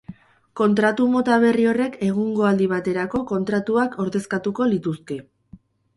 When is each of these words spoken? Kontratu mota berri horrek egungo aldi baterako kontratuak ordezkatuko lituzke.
Kontratu 0.59 1.03
mota 1.15 1.35
berri 1.43 1.67
horrek 1.73 1.99
egungo 2.07 2.47
aldi 2.53 2.69
baterako 2.73 3.21
kontratuak 3.33 3.99
ordezkatuko 4.07 4.69
lituzke. 4.73 5.21